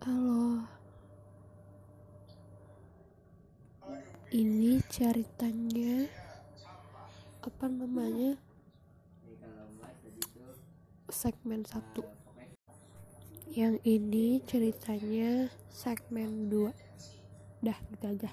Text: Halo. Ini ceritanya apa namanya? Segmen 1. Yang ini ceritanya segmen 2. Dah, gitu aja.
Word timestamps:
Halo. 0.00 0.64
Ini 4.32 4.80
ceritanya 4.88 6.08
apa 7.44 7.68
namanya? 7.68 8.36
Segmen 11.12 11.68
1. 11.68 12.00
Yang 13.52 13.76
ini 13.84 14.40
ceritanya 14.48 15.52
segmen 15.68 16.48
2. 16.48 16.72
Dah, 17.60 17.76
gitu 17.92 18.04
aja. 18.08 18.28